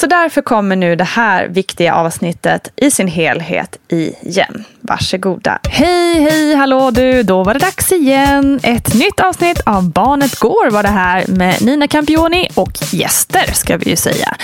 [0.00, 4.64] Så därför kommer nu det här viktiga avsnittet i sin helhet igen.
[4.80, 5.58] Varsågoda.
[5.68, 7.22] Hej, hej, hallå du!
[7.22, 8.60] Då var det dags igen.
[8.62, 13.76] Ett nytt avsnitt av Barnet Går var det här med Nina Campioni och gäster ska
[13.76, 14.36] vi ju säga.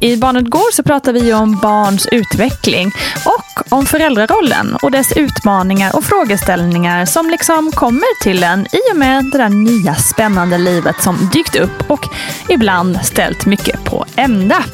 [0.00, 2.92] I Barnet Går så pratar vi om barns utveckling
[3.24, 8.96] och om föräldrarollen och dess utmaningar och frågeställningar som liksom kommer till en i och
[8.96, 12.08] med det där nya spännande livet som dykt upp och
[12.48, 14.64] ibland ställt mycket på ända.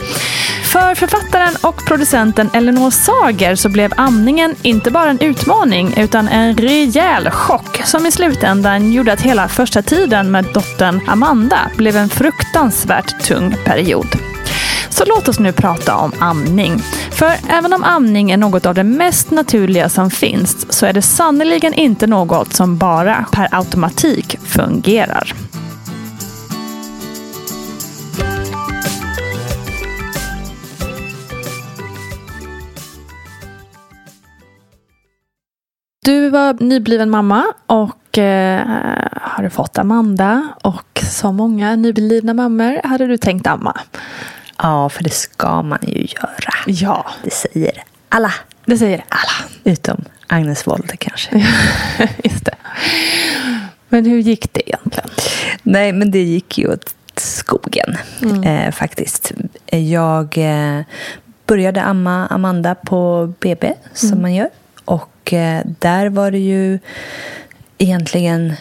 [0.64, 6.56] För författaren och producenten Elinor Sager så blev amningen inte bara en utmaning utan en
[6.56, 12.08] rejäl chock som i slutändan gjorde att hela första tiden med dottern Amanda blev en
[12.08, 14.33] fruktansvärt tung period.
[14.88, 16.78] Så låt oss nu prata om amning.
[17.10, 21.02] För även om amning är något av det mest naturliga som finns så är det
[21.02, 25.34] sannerligen inte något som bara per automatik fungerar.
[36.04, 38.66] Du var nybliven mamma och eh,
[39.12, 43.80] har du fått Amanda och som många nyblivna mammor hade du tänkt amma.
[44.58, 46.54] Ja, för det ska man ju göra.
[46.66, 47.06] Ja.
[47.24, 48.34] Det säger alla.
[48.64, 49.50] Det säger alla.
[49.64, 51.38] Utom Agnes Wold kanske.
[52.24, 52.54] Just det.
[53.88, 55.10] Men hur gick det egentligen?
[55.62, 58.42] Nej, men det gick ju åt skogen mm.
[58.42, 59.32] eh, faktiskt.
[59.70, 60.82] Jag eh,
[61.46, 64.22] började amma Amanda på BB som mm.
[64.22, 64.48] man gör.
[64.84, 66.78] Och eh, där var det ju
[67.78, 68.54] egentligen...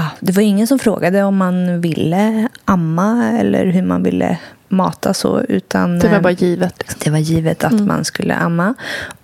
[0.00, 5.14] Ah, det var ingen som frågade om man ville amma eller hur man ville mata
[5.14, 5.40] så.
[5.40, 6.74] Utan, det var bara givet?
[6.78, 7.00] Liksom.
[7.04, 7.86] Det var givet att mm.
[7.86, 8.74] man skulle amma.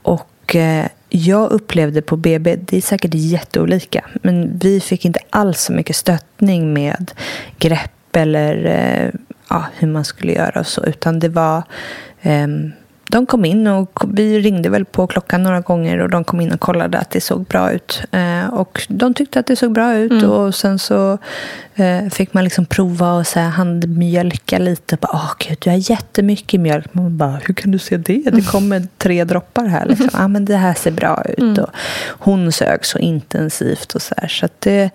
[0.02, 5.62] Och eh, jag upplevde på BB, det är säkert jätteolika, men vi fick inte alls
[5.62, 7.10] så mycket stöttning med
[7.58, 10.84] grepp eller eh, ja, hur man skulle göra och så.
[10.84, 11.62] Utan det var...
[12.22, 12.48] Eh,
[13.14, 16.52] de kom in och vi ringde väl på klockan några gånger och de kom in
[16.52, 18.02] och kollade att det såg bra ut.
[18.10, 20.30] Eh, och de tyckte att det såg bra ut mm.
[20.30, 21.18] och sen så
[21.74, 24.98] eh, fick man liksom prova och så här handmjölka lite.
[25.02, 26.94] Åh gud, du har jättemycket mjölk.
[26.94, 28.22] Man bara, hur kan du se det?
[28.24, 28.44] Det mm.
[28.44, 29.86] kommer tre droppar här.
[29.86, 30.08] Liksom.
[30.12, 31.38] ah, men det här ser bra ut.
[31.38, 31.64] Mm.
[31.64, 31.70] Och
[32.06, 34.28] hon sög så intensivt och så här.
[34.28, 34.90] Så att det...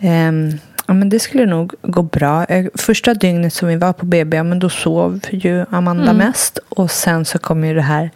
[0.00, 0.58] Um,
[0.88, 2.44] Ja, men det skulle nog gå bra.
[2.44, 6.16] Eh, första dygnet som vi var på BB, men då sov ju Amanda mm.
[6.16, 6.58] mest.
[6.68, 8.10] Och sen så kom ju det här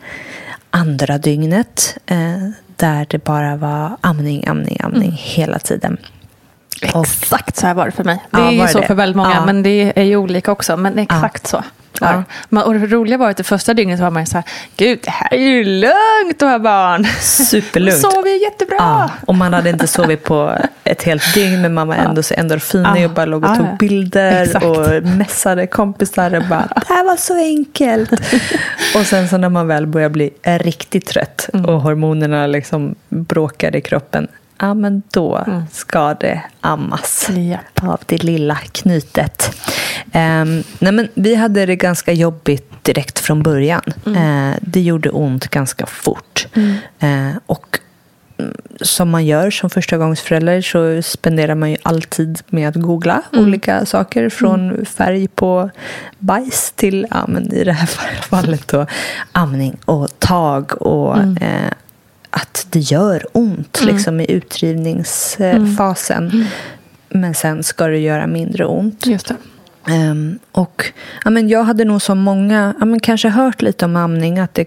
[0.70, 5.18] andra dygnet eh, där det bara var amning, amning, amning mm.
[5.18, 5.96] hela tiden.
[6.82, 8.22] Exakt så här var det för mig.
[8.30, 8.86] Det ja, är ju så det?
[8.86, 9.46] för väldigt många, ja.
[9.46, 10.76] men det är ju olika också.
[10.76, 11.62] Men exakt ja.
[11.62, 11.64] så.
[12.00, 12.24] Ja.
[12.64, 14.44] Och det roliga var att det första dygnet var man så här,
[14.76, 17.04] gud det här är ju lugnt att ha barn.
[17.20, 18.00] Superlugnt.
[18.12, 18.76] sover ju jättebra.
[18.78, 19.10] Ja.
[19.26, 23.02] Och man hade inte sovit på ett helt dygn men man var ändå så endorfinig
[23.02, 23.04] ja.
[23.04, 24.64] och bara låg och tog bilder Exakt.
[24.64, 28.12] och mässade kompisar och bara, det här var så enkelt.
[28.94, 31.66] och sen så när man väl börjar bli riktigt trött mm.
[31.66, 34.28] och hormonerna liksom bråkar i kroppen
[34.58, 35.62] ja men då mm.
[35.72, 37.88] ska det ammas ja.
[37.88, 39.50] av det lilla knytet.
[40.14, 43.82] Um, nej men vi hade det ganska jobbigt direkt från början.
[44.06, 44.50] Mm.
[44.50, 46.46] Uh, det gjorde ont ganska fort.
[46.54, 46.76] Mm.
[47.02, 47.78] Uh, och
[48.38, 53.44] mm, som man gör som förstagångsförälder så spenderar man ju alltid med att googla mm.
[53.44, 54.28] olika saker.
[54.28, 54.84] Från mm.
[54.84, 55.70] färg på
[56.18, 57.86] bajs till, ja, men i det här
[58.30, 58.86] fallet då,
[59.32, 61.36] amning och tag och mm.
[61.36, 61.72] eh,
[62.32, 63.94] att det gör ont mm.
[63.94, 66.30] liksom, i utdrivningsfasen.
[66.30, 66.46] Mm.
[67.08, 69.06] Men sen ska det göra mindre ont.
[69.06, 69.36] Just det.
[69.92, 70.92] Um, och
[71.24, 74.54] ja, men Jag hade nog som många ja, men kanske hört lite om amning, att
[74.54, 74.66] det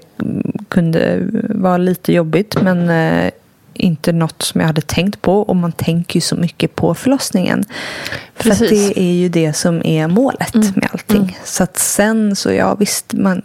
[0.69, 1.19] kunde
[1.49, 2.61] vara lite jobbigt.
[2.61, 3.29] Men uh,
[3.73, 5.41] inte något som jag hade tänkt på.
[5.41, 7.63] Och man tänker ju så mycket på förlossningen.
[8.37, 8.59] Precis.
[8.59, 10.67] För det är ju det som är målet mm.
[10.75, 11.21] med allting.
[11.21, 11.33] Mm.
[11.43, 13.41] Så att sen så, ja visst, man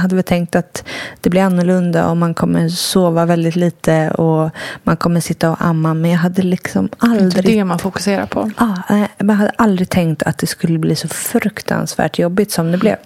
[0.00, 0.84] hade väl tänkt att
[1.20, 4.50] det blir annorlunda och man kommer sova väldigt lite och
[4.82, 5.94] man kommer sitta och amma.
[5.94, 7.44] Men jag hade liksom aldrig...
[7.44, 8.50] Det är det man fokuserar på.
[8.58, 8.82] Ja,
[9.18, 12.96] jag hade aldrig tänkt att det skulle bli så fruktansvärt jobbigt som det blev.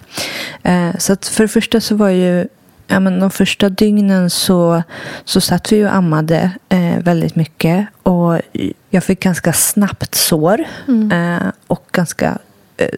[0.63, 2.47] Eh, så att för det första så var ju
[2.87, 4.83] ja, men de första dygnen så,
[5.25, 7.87] så satt vi och ammade eh, väldigt mycket.
[8.03, 8.41] Och
[8.89, 10.63] jag fick ganska snabbt sår.
[10.87, 11.11] Mm.
[11.11, 12.37] Eh, och ganska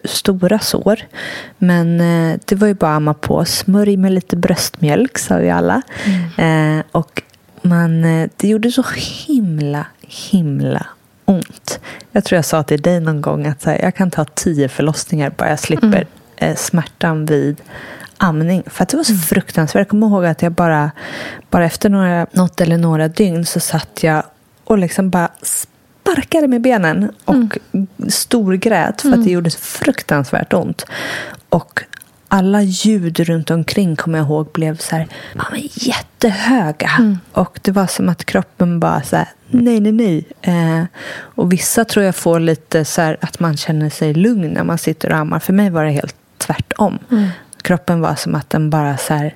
[0.04, 1.00] stora sår.
[1.58, 3.44] Men eh, det var ju bara att amma på.
[3.44, 5.82] Smörj med lite bröstmjölk, sa vi alla.
[6.04, 6.78] Mm.
[6.78, 7.22] Eh, och
[7.62, 8.02] man,
[8.36, 8.84] det gjorde så
[9.26, 10.86] himla, himla
[11.24, 11.80] ont.
[12.12, 15.32] Jag tror jag sa till dig någon gång att här, jag kan ta tio förlossningar
[15.36, 16.06] bara jag slipper
[16.36, 16.56] mm.
[16.56, 17.60] smärtan vid
[18.16, 18.62] amning.
[18.66, 19.22] För att det var så mm.
[19.22, 19.80] fruktansvärt.
[19.80, 20.90] Jag kommer ihåg att jag bara,
[21.50, 24.22] bara efter några, något eller några dygn så satt jag
[24.64, 25.28] och liksom bara
[26.00, 27.86] sparkade med benen och mm.
[28.08, 29.32] storgrät för att det mm.
[29.32, 30.86] gjorde så fruktansvärt ont.
[31.48, 31.82] Och
[32.28, 35.08] alla ljud runt omkring kommer jag ihåg blev så här,
[35.74, 36.90] jättehöga.
[36.98, 37.18] Mm.
[37.32, 40.24] Och det var som att kroppen bara så här, nej, nej, nej.
[40.42, 44.64] Eh, och vissa tror jag får lite så här, att man känner sig lugn när
[44.64, 45.38] man sitter och ammar.
[45.38, 46.98] För mig var det helt tvärtom.
[47.10, 47.28] Mm.
[47.62, 49.34] Kroppen var som att den bara så här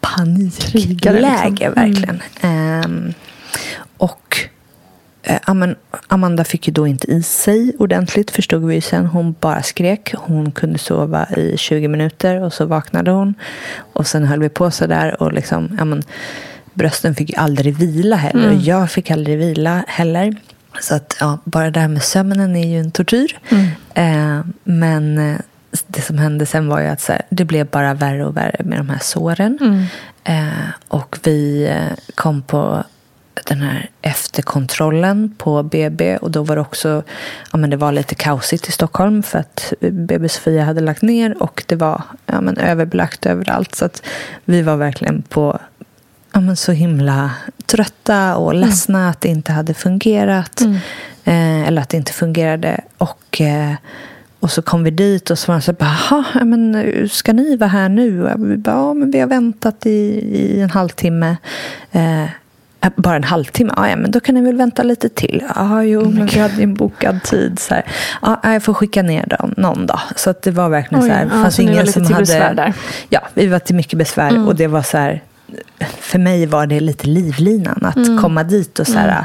[0.00, 1.74] panikläge liksom.
[1.74, 2.22] verkligen.
[2.40, 3.08] Mm.
[3.08, 3.14] Eh,
[3.96, 4.48] och
[6.08, 9.06] Amanda fick ju då inte i sig ordentligt förstod vi sen.
[9.06, 10.14] Hon bara skrek.
[10.14, 13.34] Hon kunde sova i 20 minuter och så vaknade hon.
[13.92, 16.02] Och sen höll vi på så där och liksom, ja, men,
[16.74, 18.48] brösten fick aldrig vila heller.
[18.48, 18.60] Mm.
[18.60, 20.36] Jag fick aldrig vila heller.
[20.80, 23.38] Så att ja, bara det här med sömnen är ju en tortyr.
[23.48, 23.66] Mm.
[23.94, 25.38] Eh, men eh,
[25.86, 28.64] det som hände sen var ju att så här, det blev bara värre och värre
[28.64, 29.58] med de här såren.
[29.60, 29.84] Mm.
[30.24, 32.84] Eh, och vi eh, kom på
[33.44, 37.02] den här efterkontrollen på BB och då var det också
[37.52, 41.42] ja, men det var lite kaosigt i Stockholm för att BB Sofia hade lagt ner
[41.42, 44.02] och det var ja, men överbelagt överallt så att
[44.44, 45.58] vi var verkligen på
[46.32, 47.30] ja, men så himla
[47.66, 48.68] trötta och mm.
[48.68, 49.10] ledsna mm.
[49.10, 50.74] att det inte hade fungerat mm.
[51.24, 53.74] eh, eller att det inte fungerade och eh,
[54.40, 57.70] och så kom vi dit och så var de så bara, men ska ni vara
[57.70, 58.24] här nu?
[58.24, 59.90] Och vi bara, ja, men vi har väntat i,
[60.36, 61.36] i en halvtimme.
[61.92, 62.24] Eh,
[62.96, 63.72] bara en halvtimme?
[63.76, 65.42] Ah, ja, men då kan ni väl vänta lite till.
[65.48, 67.58] Ja, ah, jo, oh men vi hade ju en bokad tid.
[67.58, 67.84] Så här.
[68.20, 70.00] Ah, jag får skicka ner dem någon dag.
[70.16, 71.24] Så att det var verkligen Oj, så här.
[71.24, 72.54] Det fanns ja, ingen som hade...
[72.54, 72.72] Där.
[73.08, 74.30] Ja, vi var till mycket besvär.
[74.30, 74.48] Mm.
[74.48, 75.22] Och det var så här,
[76.00, 78.22] för mig var det lite livlinan att mm.
[78.22, 79.24] komma dit och så här, mm.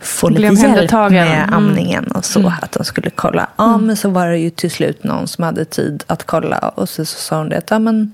[0.00, 1.54] få lite hjälp med mm.
[1.54, 2.38] amningen och så.
[2.38, 2.52] Mm.
[2.62, 3.48] Att de skulle kolla.
[3.56, 3.86] Ja, mm.
[3.86, 6.58] men så var det ju till slut någon som hade tid att kolla.
[6.58, 8.12] Och så, så sa hon det att men,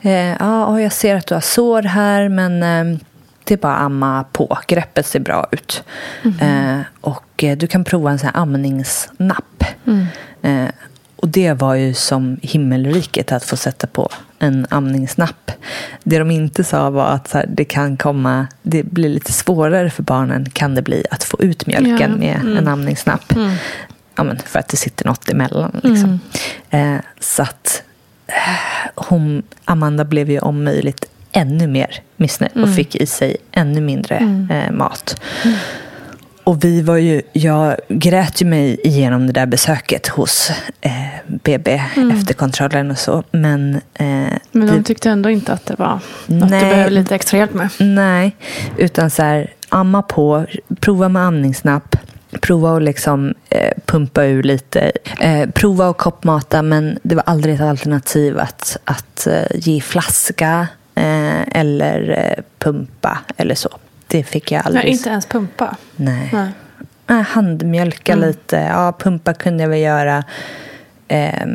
[0.00, 2.98] eh, ja, jag ser att du har sår här men eh,
[3.44, 4.58] det är bara att amma på.
[4.66, 5.84] Greppet ser bra ut.
[6.22, 6.78] Mm.
[6.78, 9.64] Eh, och eh, du kan prova en sån här amningsnapp.
[9.86, 10.06] Mm.
[10.42, 10.70] Eh,
[11.16, 14.08] och det var ju som himmelriket att få sätta på
[14.38, 15.50] en amningsnapp.
[16.02, 19.90] Det de inte sa var att så här, det kan komma, det blir lite svårare
[19.90, 22.56] för barnen kan det bli att få ut mjölken Ja, med mm.
[22.56, 23.32] en amningsnapp.
[24.14, 25.80] Ja, men för att det sitter något emellan.
[25.82, 26.20] Liksom.
[26.70, 26.96] Mm.
[26.96, 27.82] Eh, så att
[28.26, 32.68] eh, hon, Amanda blev ju om möjligt ännu mer missnöjd Mm.
[32.70, 34.16] och fick i sig ännu mindre
[34.50, 35.20] eh, mat.
[36.44, 40.92] Och vi var ju, jag grät ju mig igenom det där besöket hos eh,
[41.26, 43.22] BB efter kontrollen och så.
[43.30, 44.38] Men, eh, Mm.
[44.52, 46.60] Men det- de tyckte ändå inte att det var något Nej.
[46.64, 47.68] du behöver lite extra hjälp med.
[47.78, 48.36] Nej,
[48.76, 50.46] utan så här, amma på,
[50.80, 51.96] prova med amningsnapp,
[52.40, 57.54] prova att liksom, eh, pumpa ur lite, eh, prova att koppmata men det var aldrig
[57.54, 60.66] ett alternativ att, att eh, ge flaska
[61.50, 63.68] eller eh, pumpa eller så.
[64.06, 64.84] Det fick jag aldrig.
[64.84, 65.76] Nej, inte ens pumpa.
[65.96, 66.30] Nej.
[66.32, 67.22] Nej.
[67.22, 68.28] Handmjölka Mm.
[68.28, 68.56] lite.
[68.56, 70.24] Ja, pumpa kunde jag väl göra
[71.08, 71.46] eh,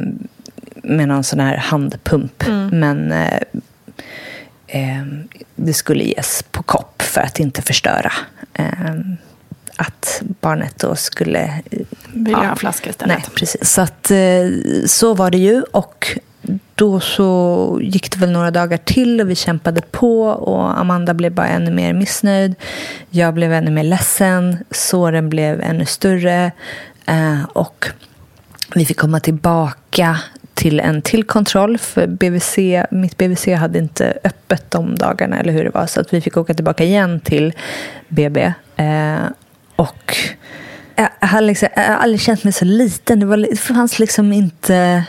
[0.83, 2.43] med någon sån här handpump.
[2.47, 2.79] Mm.
[2.79, 3.39] Men eh,
[4.67, 5.05] eh,
[5.55, 8.11] det skulle ges på kopp för att inte förstöra.
[8.53, 8.65] Eh,
[9.75, 11.61] att barnet då skulle...
[12.13, 12.45] Vill Ja.
[12.45, 13.17] ha flaska istället.
[13.17, 13.69] Nej, precis.
[13.69, 14.17] Så, att, eh,
[14.85, 15.61] så var det ju.
[15.61, 16.17] Och
[16.75, 21.31] då så gick det väl några dagar till och vi kämpade på och Amanda blev
[21.31, 22.55] bara ännu mer missnöjd.
[23.09, 24.57] Jag blev ännu mer ledsen.
[24.71, 26.51] Såren blev ännu större.
[27.05, 27.87] Eh, och
[28.75, 30.19] vi fick komma tillbaka
[30.53, 32.57] till en till kontroll för BVC,
[32.91, 36.37] mitt BVC hade inte öppet de dagarna eller hur det var så att vi fick
[36.37, 37.53] åka tillbaka igen till
[38.07, 38.53] BB.
[38.75, 39.25] Eh,
[39.75, 40.17] och
[40.95, 43.19] jag har, liksom, jag har aldrig känt mig så liten.
[43.19, 45.03] Det, var, det fanns liksom inte,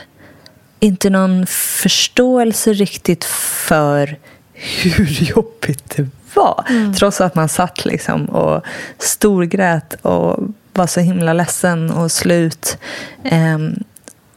[0.79, 4.17] inte någon förståelse riktigt för
[4.53, 5.05] hur
[5.35, 6.65] jobbigt det var.
[6.99, 8.63] Trots att man satt liksom och
[8.97, 10.39] storgrät och
[10.73, 12.77] var så himla ledsen och slut.
[13.23, 13.83] Ehm,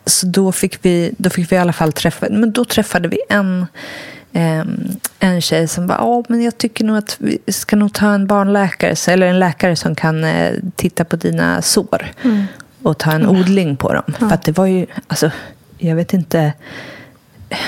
[0.06, 3.18] så då fick, vi, då fick vi i alla fall träffa, men då träffade vi
[3.28, 3.66] en,
[4.32, 8.06] ehm, en tjej som bara, ja men jag tycker nog att vi ska nog ta
[8.06, 12.06] en barnläkare, eller en läkare som kan eh, titta på dina sår
[12.82, 14.14] och ta en odling på dem.
[14.18, 15.30] För att det var ju, alltså,
[15.88, 16.52] jag vet inte,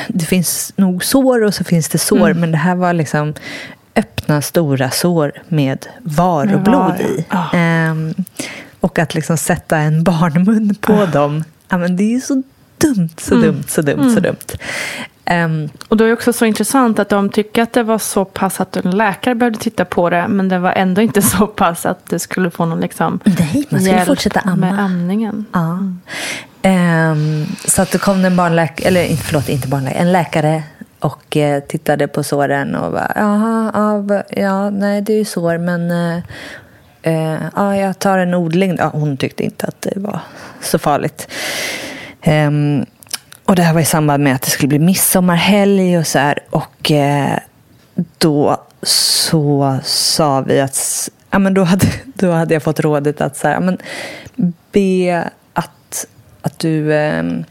[0.08, 3.34] det finns nog sår och så finns det sår, men det här var liksom
[3.96, 7.26] öppna stora sår med var och blod i.
[7.30, 7.50] ja.
[7.52, 8.14] Ehm,
[8.80, 12.42] och att liksom sätta en barnmun på dem, ja, men det är så
[12.78, 14.36] dumt, så dumt, så dumt, så dumt.
[15.24, 18.24] Ehm, Och då är det också så intressant att de tycker att det var så
[18.24, 20.28] pass att en läkare behövde titta på det.
[20.28, 23.80] Men det var ändå inte så pass att du skulle få någon liksom Nej, man
[23.80, 24.56] skulle fortsätta amma.
[24.56, 25.44] med amningen.
[25.52, 25.78] Ja.
[26.64, 30.62] Um, så att det kom det en barnläkare, eller förlåt, inte barnläkare, en läkare
[30.98, 35.58] och eh, tittade på såren och bara, jaha, ja, ja, nej det är ju sår
[35.58, 36.22] men eh,
[37.02, 38.76] eh, ja, jag tar en odling.
[38.78, 40.20] Ja, hon tyckte inte att det var
[40.60, 41.28] så farligt.
[42.26, 42.86] Um,
[43.44, 46.38] och det här var i samband med att det skulle bli midsommarhelg och så här.
[46.50, 47.38] Och eh,
[48.18, 53.36] då så sa vi att ja, men då, hade, då hade jag fått rådet att
[53.36, 53.78] så här, ja, men
[54.72, 55.30] be
[56.44, 57.44] att, du, ehm,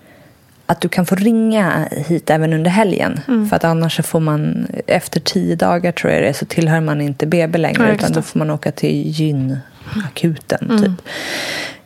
[0.65, 3.19] att du kan få ringa hit även under helgen.
[3.49, 7.25] För att annars får man, efter tio dagar tror jag det så tillhör man inte
[7.25, 7.87] BB längre.
[7.87, 10.79] Ja, utan då får man åka till gynakuten.
[10.83, 11.07] Typ.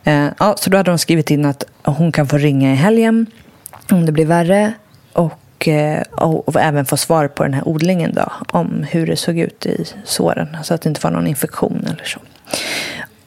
[0.04, 3.26] Eh, ja, så då hade de skrivit in att hon kan få ringa i helgen
[3.90, 4.72] om det blir värre.
[5.12, 9.16] Och, eh, och, och även få svar på den här odlingen då, om hur det
[9.16, 10.56] såg ut i såren.
[10.62, 12.20] Så att det inte var någon infektion eller så.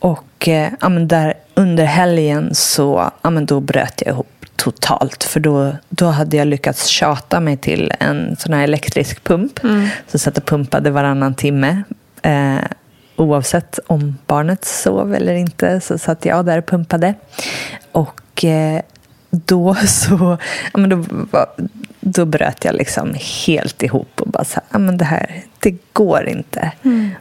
[0.01, 5.23] Och eh, där, under helgen så ja, då bröt jag ihop totalt.
[5.23, 9.59] För då, då hade jag lyckats tjata mig till en sån här elektrisk pump.
[10.07, 11.83] Så satt och pumpade varannan timme.
[12.21, 12.57] Eh,
[13.15, 17.13] oavsett om barnet sov eller inte så satt jag där och pumpade.
[17.91, 18.81] Och eh,
[19.29, 20.37] då så
[20.73, 21.05] ja, men då,
[21.99, 23.15] då bröt jag liksom
[23.45, 26.71] helt ihop och bara så här, ja, men det här, det går inte.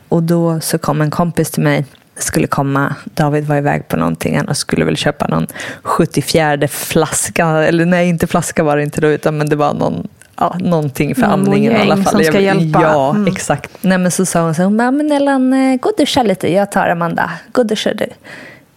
[0.09, 1.85] Och då så kom en kompis till mig
[2.19, 5.47] skulle komma, David var iväg på någonting, han skulle väl köpa någon
[5.83, 10.09] 74 flaska, eller nej inte flaska var det inte då, utan men det var någon
[10.43, 12.05] Ja, någonting för Någon amningen i alla fall.
[12.05, 12.83] som ska Jag- hjälpa.
[12.83, 13.27] Ja, Mm.
[13.33, 13.71] exakt.
[13.81, 16.53] Nej, men så sa hon så hon bara, men Ellen, eh, gå och duscha lite.
[16.53, 17.31] Jag tar Amanda.
[17.53, 18.07] Gå och duscha du.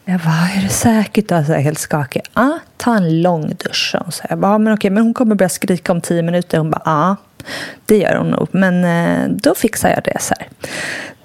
[0.05, 1.31] Jag bara, är det säkert?
[1.31, 2.21] Alltså, helt skakig.
[2.33, 3.89] Ja, ta en lång dusch.
[3.91, 4.11] sa hon.
[4.11, 6.57] Så jag bara, men okej, men hon kommer börja skrika om tio minuter.
[6.57, 7.15] Hon bara, ja,
[7.85, 8.47] det gör hon nog.
[8.51, 10.17] Men eh, då fixar jag det.
[10.21, 10.47] Så, här.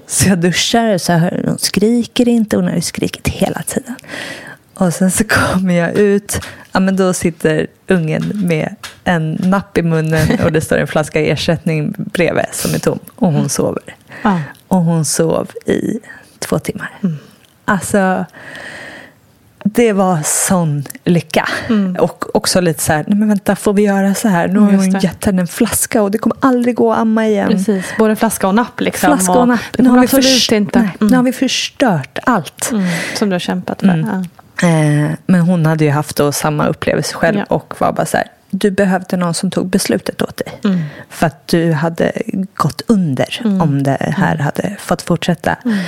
[0.09, 2.57] Så jag duschar så här, hon skriker inte.
[2.57, 3.95] Hon har ju skrikit hela tiden.
[4.75, 6.41] Och sen så kommer jag ut.
[6.73, 11.21] Ja, men då sitter ungen med en napp i munnen och det står en flaska
[11.21, 12.99] ersättning bredvid som är tom.
[13.15, 13.83] Och hon sover.
[14.23, 14.41] Ja.
[14.69, 15.99] Och hon sov i
[16.38, 16.99] två timmar.
[17.65, 18.25] Alltså,
[19.75, 21.49] det var sån lycka.
[21.69, 21.97] Mm.
[21.97, 24.49] Och också lite så här, nej men vänta, får vi göra så här?
[24.49, 27.49] Nu har hon gett henne en flaska och det kommer aldrig gå att amma igen.
[27.49, 29.07] Precis, både flaska och napp liksom.
[29.07, 29.61] Flaska och napp.
[29.79, 30.79] Nu har, vi först, inte.
[30.79, 31.11] Nej, mm.
[31.11, 32.71] nu har vi förstört allt.
[32.73, 32.87] Mm.
[33.15, 33.89] Som du har kämpat för.
[33.89, 34.09] Mm.
[34.61, 34.69] Ja.
[34.69, 37.45] Eh, men hon hade ju haft då samma upplevelse själv ja.
[37.45, 40.61] och var bara så här, du behövde någon som tog beslutet åt dig.
[40.64, 40.81] Mm.
[41.09, 42.12] För att du hade
[42.55, 43.61] gått under mm.
[43.61, 44.45] om det här mm.
[44.45, 45.57] hade fått fortsätta.
[45.64, 45.78] Mm.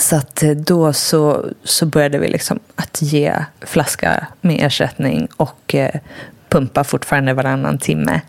[0.00, 5.74] Så att eh, då så, så började vi liksom att ge flaska med ersättning och
[5.74, 6.00] eh,
[6.48, 8.20] pumpa fortfarande varannan timme.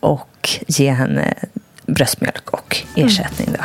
[0.00, 1.34] Och ge henne
[1.86, 3.06] bröstmjölk och mm.
[3.06, 3.48] ersättning.
[3.58, 3.64] Då.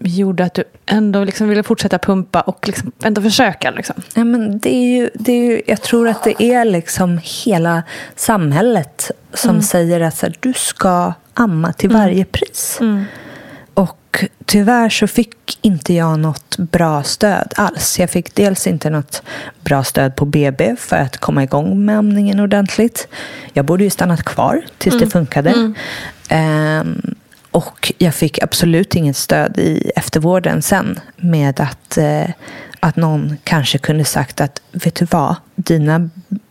[0.00, 3.70] gjorde att du ändå liksom ville fortsätta pumpa och liksom ändå försöka?
[3.70, 3.96] Liksom?
[4.14, 7.82] Ja, men det är ju, det är ju, jag tror att det är liksom hela
[8.16, 9.62] samhället som mm.
[9.62, 12.02] säger att här, du ska amma till mm.
[12.02, 12.78] varje pris.
[12.80, 13.04] Mm.
[13.74, 17.98] Och tyvärr så fick inte jag något bra stöd alls.
[17.98, 19.22] Jag fick dels inte något
[19.60, 23.08] bra stöd på BB för att komma igång med amningen ordentligt.
[23.52, 25.10] Jag borde ju stannat kvar tills det mm.
[25.10, 25.74] funkade.
[26.30, 27.14] Um,
[27.50, 32.30] och jag fick absolut inget stöd i eftervården sen med att, eh,
[32.80, 36.10] att någon kanske kunde sagt att vet du vad, dina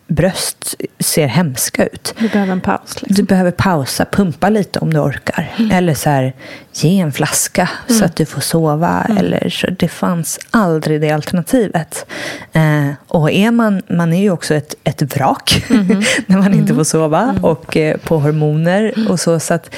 [0.09, 2.13] bröst ser hemska ut.
[2.19, 2.81] Du behöver en paus.
[3.01, 3.15] Liksom.
[3.15, 5.53] Du behöver pausa, pumpa lite om du orkar.
[5.57, 5.71] Mm.
[5.71, 6.33] Eller så här,
[6.73, 7.99] ge en flaska mm.
[7.99, 9.01] så att du får sova.
[9.01, 9.17] Mm.
[9.17, 9.67] Eller så.
[9.67, 12.05] Det fanns aldrig det alternativet.
[12.53, 16.05] Eh, och är man, man är ju också ett, ett vrak mm-hmm.
[16.25, 16.77] när man inte mm-hmm.
[16.77, 17.43] får sova mm.
[17.43, 19.39] och eh, på hormoner och så.
[19.39, 19.75] så att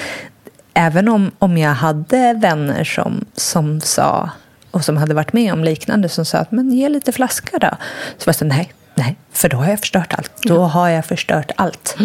[0.73, 4.29] även om, om jag hade vänner som, som sa
[4.71, 7.69] och som hade varit med om liknande som sa att men ge lite flaska då.
[8.17, 10.31] Så var det så, nej, Nej, för då har jag förstört allt.
[10.43, 11.97] Då har jag förstört allt.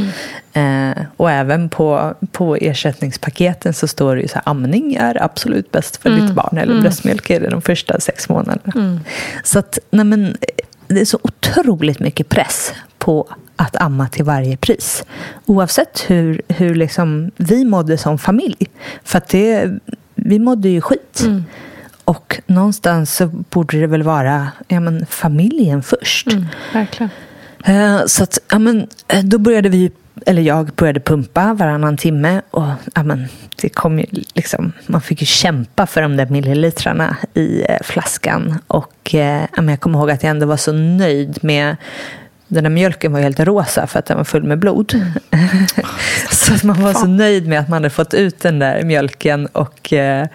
[0.53, 5.73] Eh, och även på, på ersättningspaketen så står det ju så här, amning är absolut
[5.73, 6.59] bäst för ditt barn.
[6.59, 9.01] Eller bröstmjölk är det de första sex månaderna.
[9.45, 10.37] Så att, nej men,
[10.87, 15.05] det är så otroligt mycket press på att amma till varje pris.
[15.47, 18.67] Oavsett hur, hur liksom vi mådde som familj.
[19.05, 19.71] För att det,
[20.15, 21.23] vi mådde ju skit.
[22.05, 26.29] Och någonstans så borde det väl vara ja, men, familjen först.
[26.73, 27.11] Verkligen.
[27.65, 29.93] Eh, Så att, ja, men, eh, då började vi,
[30.27, 32.41] eller jag började pumpa varannan timme.
[32.51, 33.29] Och ja, men,
[33.63, 38.59] det kom ju liksom, man fick ju kämpa för de där millilitrarna i eh, flaskan.
[38.67, 41.77] Och ja, men jag kommer ihåg att jag ändå var så nöjd med
[42.49, 44.93] den där mjölken var helt rosa för att den var full med blod.
[46.31, 49.47] så att man var så nöjd med att man hade fått ut den där mjölken
[49.47, 50.27] och eh,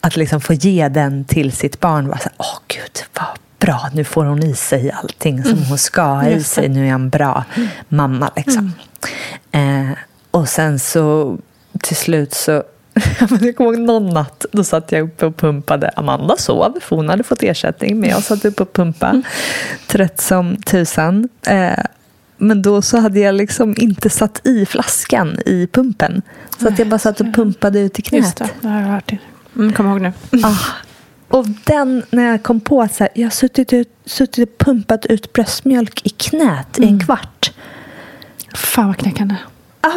[0.00, 3.26] att liksom få ge den till sitt barn var så här, åh gud vad
[3.58, 6.84] bra, nu får hon i sig allting som hon ska ha i sig, nu är
[6.84, 7.44] jag en bra
[7.88, 8.72] mamma liksom.
[9.52, 9.90] Eh,
[10.30, 11.36] och sen så
[11.80, 12.62] till slut så
[13.40, 15.88] Jag kommer ihåg någon natt, då satt jag uppe och pumpade.
[15.88, 18.00] Amanda sov, för hon hade fått ersättning.
[18.00, 19.22] Men jag satt uppe och pumpade,
[19.86, 21.28] trött som tusan.
[21.46, 21.84] Eh,
[22.36, 26.22] men då så hade jag liksom inte satt i flaskan i pumpen.
[26.60, 28.52] Så att jag bara satt och pumpade ut i Just knät.
[28.60, 29.12] det, det har jag hört.
[29.56, 30.12] Mm, kom ihåg nu.
[30.42, 30.56] Ah.
[31.28, 34.58] Och den, när jag kom på att så här, jag har suttit, ut, suttit och
[34.66, 37.52] pumpat ut bröstmjölk i knät i en kvart.
[38.54, 39.36] Fan vad knäckande.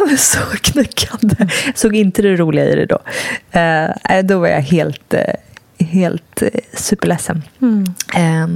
[0.08, 1.36] Men så knäckande.
[1.66, 2.98] Jag såg inte det roliga i det då.
[3.50, 7.42] Eh, nej, då var jag helt, eh, helt eh, superledsen.
[8.14, 8.48] Eh,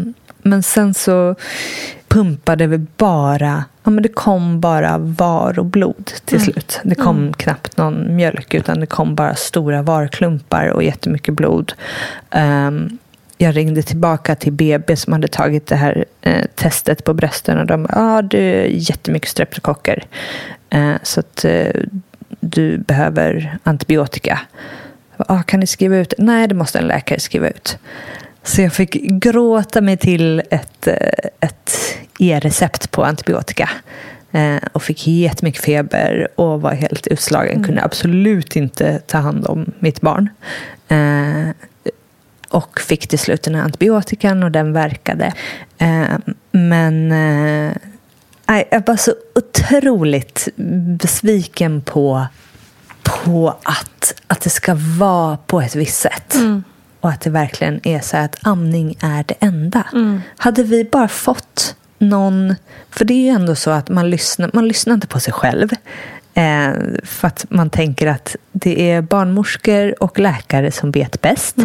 [0.42, 1.34] men sen så
[2.08, 6.80] pumpade vi bara, ja men det kom bara var och blod till slut.
[6.82, 11.72] Det kom knappt någon mjölk utan det kom bara stora varklumpar och jättemycket blod.
[12.30, 12.98] Ehm,
[13.42, 17.66] jag ringde tillbaka till BB som hade tagit det här eh, testet på brösten och
[17.66, 20.04] de ja ah, det är jättemycket streptokocker.
[20.70, 21.70] Eh, så att eh,
[22.40, 24.40] du behöver antibiotika.
[25.16, 26.14] Ah, kan ni skriva ut?
[26.18, 27.78] Nej, det måste en läkare skriva ut.
[28.42, 30.94] Så jag fick gråta mig till ett, eh,
[31.40, 33.70] ett e-recept på antibiotika.
[34.32, 37.64] Eh, och fick jättemycket feber och var helt utslagen.
[37.64, 40.28] Kunde absolut inte ta hand om mitt barn.
[42.52, 45.32] Och fick till slut den här antibiotikan och den verkade.
[45.78, 46.18] Eh,
[46.50, 47.76] men eh,
[48.70, 50.48] jag var så otroligt
[50.98, 52.26] besviken på,
[53.02, 56.34] på att, att det ska vara på ett visst sätt.
[57.00, 59.84] Och att det verkligen är så att amning är det enda.
[60.36, 62.54] Hade vi bara fått någon...
[62.90, 65.68] För det är ju ändå så att man lyssnar, man lyssnar inte på sig själv.
[66.34, 66.72] Eh,
[67.04, 71.56] för att man tänker att det är barnmorskor och läkare som vet bäst.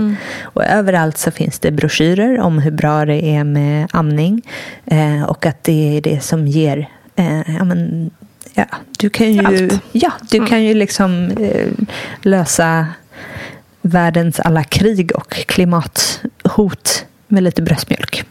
[0.42, 4.42] Och överallt så finns det broschyrer om hur bra det är med amning.
[4.86, 6.90] Eh, och att det är det som ger...
[7.16, 8.12] Eh, ja, men,
[8.54, 8.66] ja,
[9.00, 9.82] du kan ju, Allt.
[9.92, 11.68] ja, du kan ju liksom eh,
[12.22, 12.88] lösa
[13.82, 18.26] världens alla krig och klimathot med lite bröstmjölk.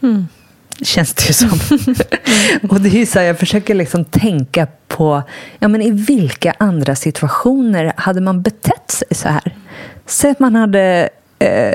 [0.81, 1.49] Känns det ju som.
[2.69, 5.23] och det är så här, jag försöker liksom tänka på
[5.59, 9.55] ja, men i vilka andra situationer hade man betett sig så här?
[10.05, 11.09] Säg att man hade
[11.39, 11.73] eh,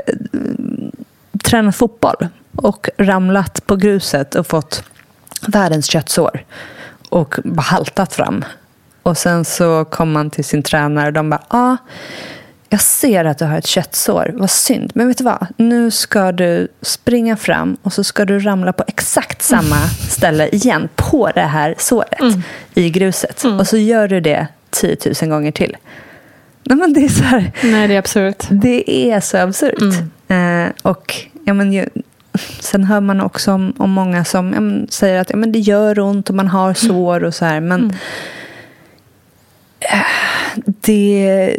[1.43, 4.83] tränat fotboll och ramlat på gruset och fått
[5.47, 6.45] världens köttsår
[7.09, 8.45] och bara haltat fram.
[9.03, 11.77] Och sen så kom man till sin tränare och de bara, ah,
[12.73, 14.91] jag ser att du har ett köttsår, vad synd.
[14.95, 18.83] Men vet du vad, nu ska du springa fram och så ska du ramla på
[18.87, 19.75] exakt samma
[20.09, 22.19] ställe igen, på det här såret
[22.73, 23.43] i gruset.
[23.59, 25.77] Och så gör du det 10 000 gånger till.
[26.63, 28.45] Nej, men det är så här, Nej, det är absurt.
[28.49, 29.93] det är så absurt.
[30.27, 31.85] Eh, och ja, men, ju,
[32.59, 35.59] sen hör man också om, om många som ja, men, säger att ja, men det
[35.59, 37.59] gör ont och man har sår och så här.
[37.59, 37.93] Men
[39.79, 40.05] eh,
[40.65, 41.55] det,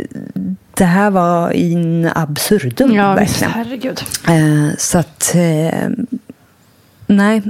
[0.76, 2.92] det här var in absurdum.
[2.92, 3.42] Ja, visst.
[3.42, 4.02] Herregud.
[4.28, 5.88] Eh, så att, eh,
[7.06, 7.42] nej,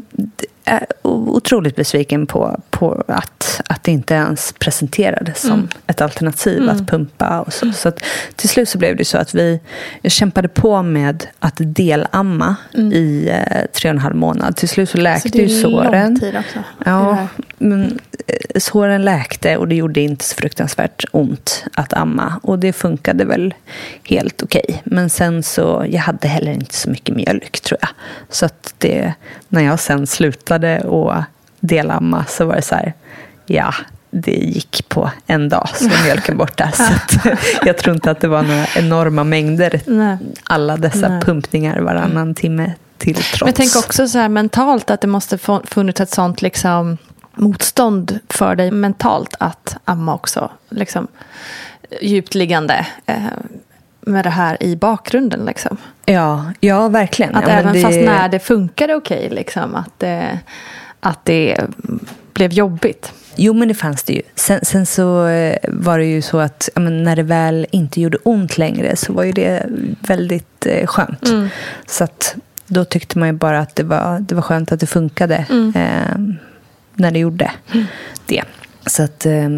[1.03, 7.41] otroligt besviken på, på att, att det inte ens presenterades som ett alternativ att pumpa.
[7.41, 7.73] Och så.
[7.73, 8.01] så att,
[8.37, 9.61] till slut så blev det så att vi
[10.03, 12.57] jag kämpade på med att delamma
[12.93, 14.57] i eh, tre och en halv månad.
[14.57, 16.21] Till slut så läkte det är ju lång såren.
[16.21, 21.93] tid också, Ja, men eh, såren läkte och det gjorde inte så fruktansvärt ont att
[21.93, 22.41] amma.
[22.43, 23.55] Och det funkade väl
[24.03, 24.83] helt okej.
[24.85, 27.91] Men sen så, jag hade heller inte så mycket mjölk tror jag.
[28.29, 29.15] Så att det,
[29.49, 31.15] när jag sen slutade och
[31.61, 32.95] delamma så var det så här,
[33.47, 33.75] ja,
[34.11, 36.71] det gick på en dag så mjölken borta.
[36.73, 37.19] Så
[37.67, 40.17] jag tror inte att det var några enorma mängder, Nej.
[40.45, 41.21] alla dessa Nej.
[41.21, 43.41] pumpningar varannan timme till trots.
[43.41, 46.99] Men jag tänker också så här mentalt att det måste funnits ett sånt liksom
[47.35, 50.51] motstånd för dig mentalt att amma också.
[50.69, 51.07] Liksom,
[52.01, 53.17] djupt liggande eh,
[54.01, 55.45] med det här i bakgrunden.
[55.45, 55.77] Liksom.
[56.05, 57.35] Ja, ja verkligen.
[57.35, 60.39] Att ja, även det- fast när det funkade okej, liksom, att, det,
[61.01, 61.61] att det
[62.33, 63.13] blev jobbigt.
[63.37, 64.23] Jo, men det fanns det ju.
[64.35, 68.01] Sen, sen så eh, var det ju så att ja, men när det väl inte
[68.01, 69.67] gjorde ont längre så var ju det
[70.01, 71.29] väldigt eh, skönt.
[71.29, 71.49] Mm.
[71.87, 72.35] Så att
[72.67, 75.73] då tyckte man ju bara att det var, det var skönt att det funkade Mm.
[75.77, 76.37] eh,
[76.95, 77.51] när det gjorde
[78.27, 78.43] det.
[78.87, 79.49] Så att eh,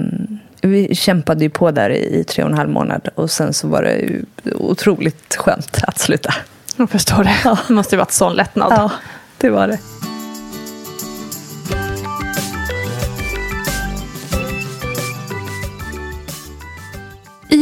[0.60, 3.68] vi kämpade ju på där i, i tre och en halv månad och sen så
[3.68, 6.34] var det ju otroligt skönt att sluta.
[6.76, 7.56] Jag förstår det.
[7.68, 8.72] Det måste ju varit sån lättnad.
[8.72, 8.90] Ja,
[9.38, 9.78] det var det.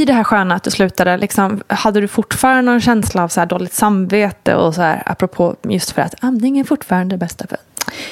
[0.05, 3.45] I det här sköna att du slutade, liksom, hade du fortfarande någon känsla av så
[3.45, 7.59] dåligt samvete och så här, apropå just för att amning är fortfarande det bästa för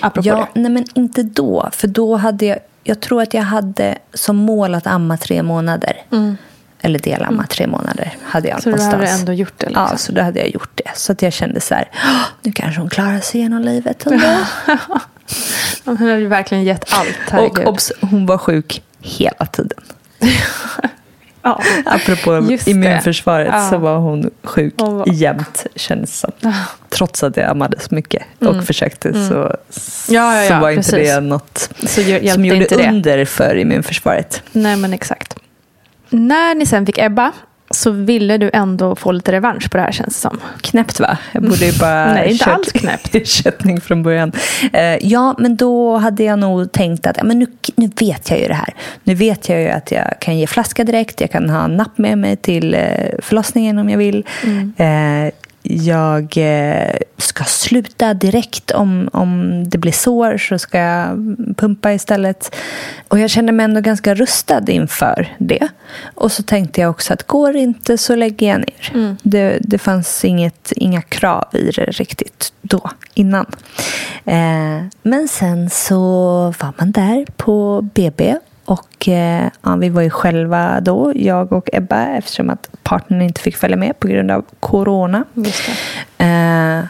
[0.01, 0.61] apropå Ja, det.
[0.61, 1.69] nej men inte då.
[1.73, 5.93] För då hade jag, jag tror att jag hade som mål att amma tre månader.
[6.81, 8.79] Eller delamma tre månader hade jag Mm.
[8.79, 9.67] Så du hade ändå gjort det?
[9.67, 9.87] Liksom.
[9.91, 10.91] Ja, så då hade jag gjort det.
[10.95, 14.27] Så att jag kände så här, "Åh, nu kanske hon klarar sig genom livet ändå.
[15.85, 17.09] Hon hade ju verkligen gett allt.
[17.27, 17.67] och herregud.
[17.67, 19.79] obs, hon var sjuk hela tiden.
[21.43, 21.61] ja.
[21.87, 23.71] Apropå Just immunförsvaret Ja.
[23.71, 26.33] så var hon sjuk Hon var- jämt känns som.
[26.89, 29.57] Trots att jag ammade så mycket och försökte så, Mm.
[30.09, 31.09] Ja, ja, så ja, var inte precis.
[31.15, 32.03] det något Så
[32.35, 34.43] som gjorde under för immunförsvaret.
[34.53, 35.35] Nej, men exakt.
[36.11, 37.33] När ni sen fick Ebba
[37.73, 40.41] så ville du ändå få lite revansch på det här känns det som.
[40.61, 41.19] Knäppt va?
[41.33, 43.15] Jag borde ju bara Nej, inte kört alls knäppt.
[43.15, 44.33] ersättning från början.
[44.73, 48.41] Eh, ja, men då hade jag nog tänkt att ja, men nu, nu vet jag
[48.41, 48.75] ju det här.
[49.05, 51.21] Nu vet jag ju att jag kan ge flaska direkt.
[51.21, 52.81] Jag kan ha en napp med mig till eh,
[53.19, 54.25] förlossningen om jag vill.
[54.77, 55.33] Eh,
[55.63, 62.55] jag eh, ska sluta direkt om, om det blir sår så ska jag pumpa istället.
[63.09, 65.69] Och jag kände mig ändå ganska rustad inför det.
[66.15, 69.17] Och så tänkte jag också att går det inte så lägger jag ner.
[69.23, 73.47] Det, det fanns inget, inga krav i det riktigt då, innan.
[74.25, 75.99] Eh, men sen så
[76.59, 81.69] var man där på BB och eh, ja, vi var ju själva då, jag och
[81.73, 85.25] Ebba, eftersom att partnern inte fick följa med på grund av corona.
[86.19, 86.85] Eh,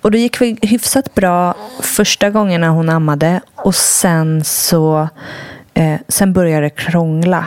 [0.00, 5.08] och det gick väl hyfsat bra första gångerna hon ammade och sen så
[5.74, 7.46] eh, sen började det krångla.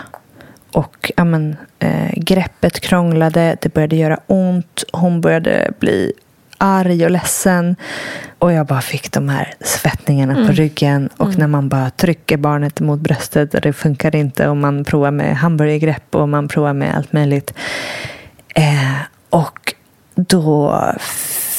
[0.72, 6.14] Och ja, men, eh, greppet krånglade, det började göra ont, hon började bli
[6.58, 7.76] arg och ledsen.
[8.40, 11.10] Och jag bara fick de här svettningarna på ryggen.
[11.18, 14.48] Och när man bara trycker barnet mot bröstet och det funkar inte.
[14.48, 17.54] Och man provar med hamburgergrepp och man provar med allt möjligt.
[18.56, 18.98] Eh,
[19.30, 19.74] och
[20.16, 20.82] då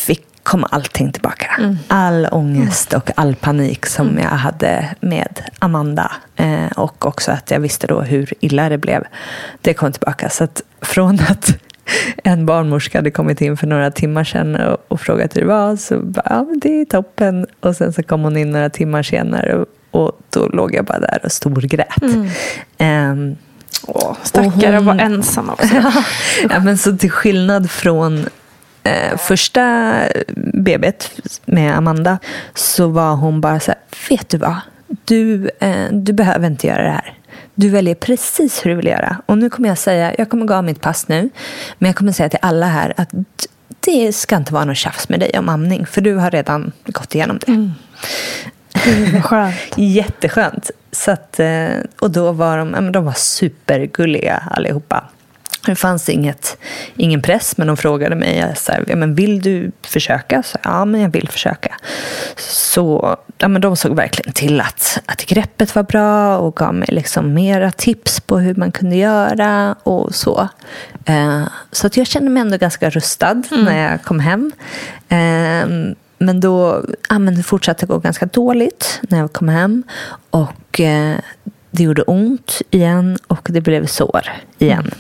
[0.07, 1.51] fick, kom allting tillbaka.
[1.89, 6.13] All ångest och all panik som jag hade med Amanda.
[6.37, 9.05] Eh, och också att jag visste då hur illa det blev.
[9.61, 10.29] Det kom tillbaka.
[10.29, 11.59] Så att från att
[12.25, 15.77] en barnmorska hade kommit in för några timmar sedan och, och frågat hur det var
[15.77, 17.47] så bara, ja det är toppen.
[17.61, 21.01] Och sen så kom hon in några timmar senare och, och då låg jag bara
[21.01, 22.03] där och storgrät.
[22.79, 23.37] Ehm,
[23.87, 25.75] Åh, stackare hon- var ensam också.
[26.51, 28.27] ja, men så till skillnad från
[28.83, 29.61] eh, första
[30.37, 31.11] BB't
[31.45, 32.19] med Amanda
[32.55, 34.57] så var hon bara så här, vet du vad?
[35.05, 37.18] Du, eh, du behöver inte göra det här.
[37.61, 39.17] Du väljer precis hur du vill göra.
[39.27, 41.31] Och nu kommer jag säga, jag kommer gå av mitt pass nu,
[41.79, 43.11] men jag kommer säga till alla här att
[43.81, 47.15] det ska inte vara något tjafs med dig om amning, för du har redan gått
[47.15, 47.71] igenom det.
[49.23, 49.55] Skönt.
[49.77, 50.71] Jätteskönt.
[50.93, 51.69] Så att, eh,
[52.01, 55.05] och då var de, de var supergulliga allihopa.
[55.69, 56.59] Det fanns inget,
[56.97, 60.43] ingen press, men de frågade mig så här, ja, men vill du försöka.
[60.43, 61.75] Så, ja, men jag vill försöka.
[62.37, 66.89] Så ja, men de såg verkligen till att, att greppet var bra och gav mig
[66.93, 70.49] liksom mera tips på hur man kunde göra och så.
[71.05, 74.53] Eh, så att jag kände mig ändå ganska rustad när jag kom hem.
[75.09, 79.83] Eh, men då ja, men det fortsatte gå ganska dåligt när jag kom hem.
[80.31, 81.17] Och eh,
[81.71, 84.23] det gjorde ont igen och det blev sår
[84.59, 84.91] igen.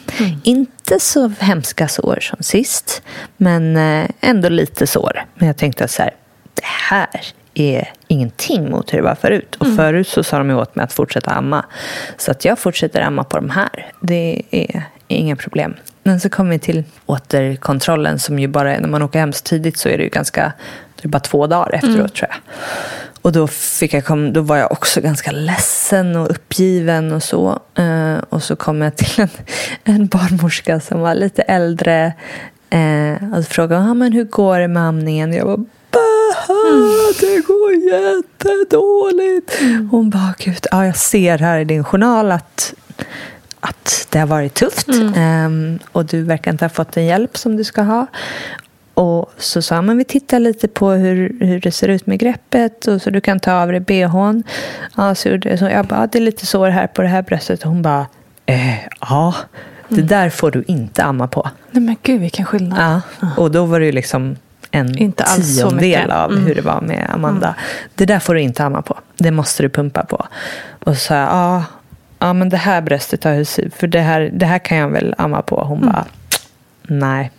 [0.42, 3.02] Inte så hemska sår som sist,
[3.36, 5.24] men eh, ändå lite sår.
[5.34, 6.14] Men jag tänkte så här,
[6.54, 7.20] det här
[7.54, 9.56] är ingenting mot hur det var förut.
[9.58, 11.64] Och förut så sa de åt mig att fortsätta amma.
[12.16, 13.92] Så att jag fortsätter amma på de här.
[14.00, 15.74] Det är inga problem.
[16.02, 19.42] Men så kom vi till återkontrollen som ju bara är, när man åker hem så
[19.42, 20.52] tidigt så är det ju ganska,
[20.96, 22.36] det är bara två dagar efteråt tror jag.
[23.22, 27.60] Och då, fick jag kom, då var jag också ganska ledsen och uppgiven och så.
[27.74, 29.28] Eh, och så kom jag till en,
[29.84, 32.12] en barnmorska som var lite äldre.
[32.70, 35.32] Eh, och frågade ah, men hur går det med amningen?
[35.32, 35.56] Jag var
[35.90, 36.54] Bäh,
[37.20, 39.52] det går jättedåligt.
[39.90, 42.74] Hon bara, gud, ja, jag ser här i din journal att,
[43.60, 44.88] att det har varit tufft.
[45.16, 48.06] Ehm, och du verkar inte ha fått den hjälp som du ska ha.
[48.98, 52.86] Och så sa men vi tittar lite på hur, hur det ser ut med greppet
[52.86, 54.42] och så du kan ta av dig bhn.
[54.96, 57.62] Ja, så, så jag bara, det är lite sår här på det här bröstet.
[57.62, 58.06] Och hon bara,
[58.46, 59.34] eh, ja,
[59.88, 61.50] det där får du inte amma på.
[61.70, 63.00] Nej men gud vilken skillnad.
[63.20, 64.36] Ja, och då var det ju liksom
[64.70, 66.44] en Inte alls tiondel av Mm.
[66.46, 67.54] hur det var med Amanda.
[67.94, 68.98] Det där får du inte amma på.
[69.16, 70.26] Det måste du pumpa på.
[70.84, 71.64] Och så sa jag, ja,
[72.18, 75.14] ja men det här bröstet har jag för det här, det här kan jag väl
[75.18, 75.60] amma på.
[75.64, 75.92] Hon Mm.
[75.92, 76.04] bara,
[76.82, 77.30] nej.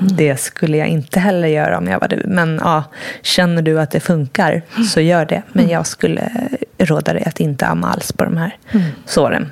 [0.00, 2.22] Det skulle jag inte heller göra om jag var du.
[2.26, 2.84] Men ja,
[3.22, 4.62] känner du att det funkar
[4.94, 5.42] så gör det.
[5.52, 5.72] Men Mm.
[5.74, 6.30] jag skulle
[6.78, 8.56] råda dig att inte amma alls på de här
[9.06, 9.50] såren.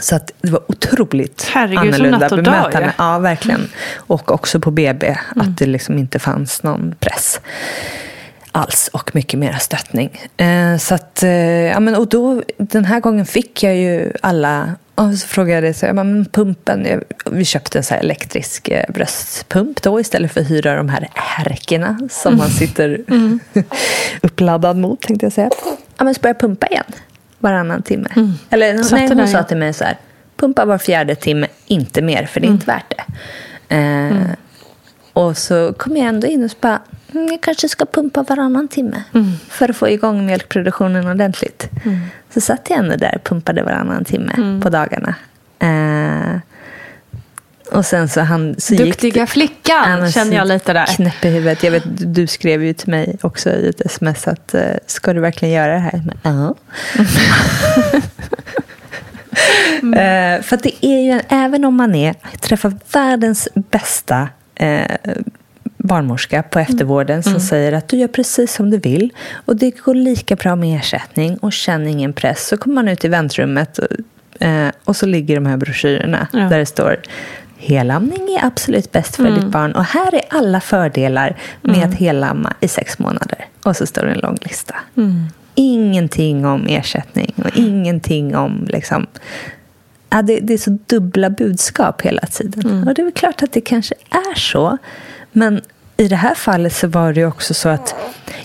[0.00, 1.68] Så att det var otroligt Mm.
[1.70, 2.86] Herregud, som annorlunda dag, bemötande.
[2.86, 2.92] ju.
[3.04, 3.68] Ja, verkligen.
[3.96, 5.18] Och också på BB, Mm.
[5.50, 7.40] att det liksom inte fanns någon press
[8.52, 10.20] alls och mycket mer stöttning.
[10.36, 11.30] Eh, så att, eh,
[11.66, 15.76] ja, men, och då, den här gången fick jag ju alla och så frågade jag,
[15.76, 20.32] så, jag bara, men pumpen, jag, vi köpte en så elektrisk eh, bröstpump då istället
[20.32, 23.00] för att hyra de här härkorna som man sitter
[24.22, 25.50] uppladdad mot tänkte jag säga.
[25.98, 26.84] Ja, men så började jag pumpa igen
[27.38, 28.08] varannan timme.
[28.50, 29.96] Eller Satte nej, hon där sa till mig så här,
[30.36, 33.04] pumpa var fjärde timme, inte mer för det är inte värt det.
[33.76, 34.16] Eh,
[35.12, 38.68] Och så kom jag ändå in och så bara, mm, jag kanske ska pumpa varannan
[38.68, 39.02] timme
[39.48, 41.68] för att få igång mjölkproduktionen ordentligt.
[42.34, 45.14] Så satt jag ändå där och pumpade varannan timme på dagarna.
[45.58, 46.40] Eh,
[47.72, 50.86] och sen så, han, så gick Duktiga flickan Ja, men känner jag lite där.
[50.86, 51.62] Knäpp i huvudet.
[51.62, 55.20] Jag vet, du skrev ju till mig också i ett sms att eh, ska du
[55.20, 56.02] verkligen göra det här?
[56.22, 56.54] Ja.
[59.80, 64.96] Eh, för det är ju, även om man är, träffar världens bästa eh,
[65.84, 69.10] barnmorska på eftervården som säger att du gör precis som du vill
[69.44, 72.46] och det går lika bra med ersättning och känn ingen press.
[72.48, 76.38] Så kommer man ut i väntrummet och, eh, och så ligger de här broschyrerna Ja.
[76.38, 76.96] där det står
[77.62, 82.52] Helamning är absolut bäst för ditt barn och här är alla fördelar med att helamma
[82.60, 83.44] i sex månader.
[83.62, 84.74] Och så står det en lång lista.
[85.54, 89.06] Ingenting om ersättning och ingenting om liksom,
[90.10, 92.88] ja, det, det är så dubbla budskap hela tiden.
[92.88, 94.78] Och det är väl klart att det kanske är så.
[95.32, 95.60] Men
[95.96, 97.94] i det här fallet så var det också så att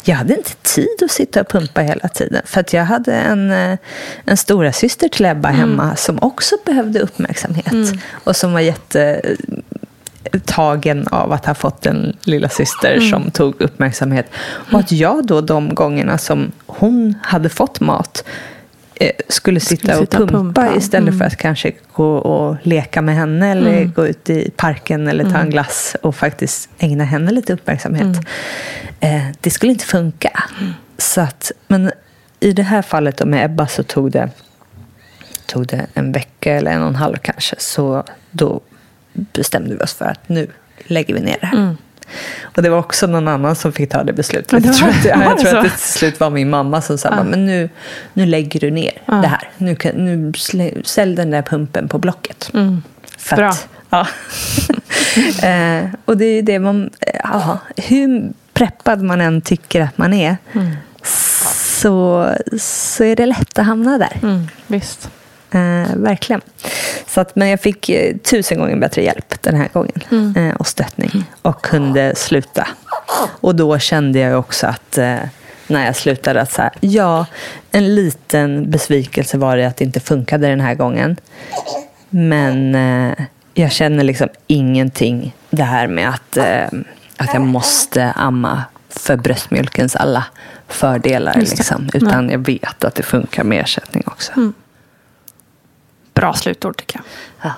[0.03, 2.41] jag hade inte tid att sitta och pumpa hela tiden.
[2.45, 3.77] För att jag hade en, eh,
[4.25, 8.01] en stora syster till Ebba hemma som också behövde uppmärksamhet.
[8.11, 9.21] Och som var jätte
[10.45, 14.25] tagen av att ha fått en lilla syster som tog uppmärksamhet.
[14.71, 18.23] Och att jag då de gångerna som hon hade fått mat
[19.29, 20.75] skulle sitta, och pumpa, pumpa.
[20.75, 25.29] istället för att kanske gå och leka med henne eller gå ut i parken eller
[25.29, 28.17] ta en glass och faktiskt ägna henne lite uppmärksamhet.
[28.99, 30.43] Eh, det skulle inte funka.
[30.97, 31.91] Så att, men
[32.39, 34.29] i det här fallet då med Ebba så tog det,
[35.45, 37.55] tog det en vecka eller en och en halv kanske.
[37.59, 38.61] Så då
[39.13, 40.47] bestämde vi oss för att nu
[40.83, 41.75] lägger vi ner det här.
[42.41, 44.51] Och det var också någon annan som fick ta det beslutet.
[44.51, 46.49] Ja, det jag tror, att, ja, jag det tror att det till slut var min
[46.49, 47.69] mamma som sa, men nu,
[48.13, 49.49] nu lägger du ner det här.
[49.57, 50.33] Nu, kan, nu
[50.83, 52.51] sälj den där pumpen på Blocket.
[53.17, 53.49] För Bra.
[53.49, 54.07] Att, ja.
[55.47, 60.13] eh, och det är det man, eh, ja, hur preppad man än tycker att man
[60.13, 60.37] är,
[61.81, 64.19] så, så är det lätt att hamna där.
[64.23, 65.09] Mm, visst.
[65.55, 66.41] Eh, verkligen.
[67.07, 70.01] Så att, men jag fick eh, tusen gånger bättre hjälp den här gången.
[70.37, 71.23] Eh, och stöttning.
[71.41, 72.67] Och kunde sluta.
[73.41, 75.17] Och då kände jag också att eh,
[75.67, 77.25] när jag slutade att så här, ja,
[77.71, 81.17] en liten besvikelse var det att det inte funkade den här gången.
[82.09, 86.79] Men eh, jag känner liksom ingenting det här med att, eh,
[87.17, 90.25] att jag måste amma för bröstmjölkens alla
[90.67, 91.35] fördelar.
[91.35, 94.31] Liksom, utan jag vet att det funkar med ersättning också.
[96.15, 97.05] Bra slutord tycker jag.
[97.41, 97.51] Ja.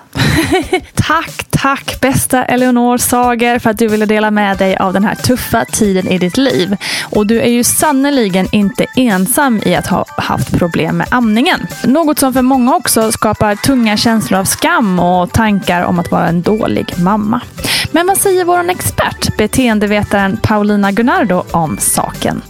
[0.94, 5.16] Tack, tack bästa Eleonor Sager för att du ville dela med dig av den här
[5.16, 6.78] tuffa tiden i ditt liv.
[7.04, 11.68] Och du är ju sannoliken inte ensam i att ha haft problem med amningen.
[11.84, 16.28] Något som för många också skapar tunga känslor av skam och tankar om att vara
[16.28, 17.42] en dålig mamma.
[17.92, 22.42] Men vad säger vår expert, beteendevetaren Paulina Gunnardo om saken?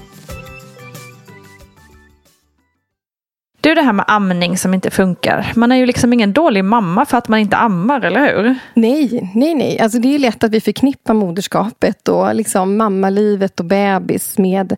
[3.67, 5.51] Du, det här med amning som inte funkar.
[5.55, 8.55] Man är ju liksom ingen dålig mamma för att man inte ammar, eller hur?
[8.73, 9.79] Nej, nej, nej.
[9.79, 14.75] Alltså det är lätt att vi förknippar moderskapet och liksom mammalivet och bebis med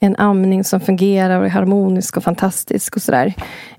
[0.00, 3.34] en amning som fungerar och är harmonisk och fantastisk och sådär.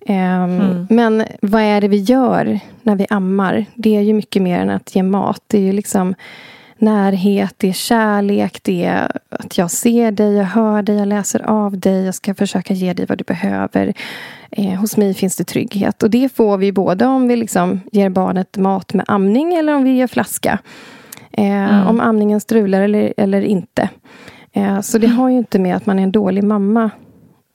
[0.06, 3.66] Ehm, Men vad är det vi gör när vi ammar?
[3.76, 5.42] Det är ju mycket mer än att ge mat.
[5.48, 6.16] Det är ju liksom
[6.82, 11.40] närhet, det är kärlek, det är att jag ser dig, jag hör dig, jag läser
[11.40, 13.94] av dig, jag ska försöka ge dig vad du behöver.
[14.52, 16.04] Eh, hos mig finns det trygghet.
[16.04, 19.84] Och det får vi både om vi liksom ger barnet mat med amning eller om
[19.84, 20.60] vi ger flaska.
[21.32, 21.88] Eh, mm.
[21.88, 23.90] Om amningen strular eller, eller inte.
[24.54, 26.90] Eh, så det har ju inte med att man är en dålig mamma